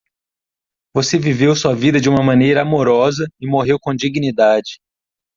[0.95, 4.79] Você viveu sua vida de uma maneira amorosa e morreu com dignidade.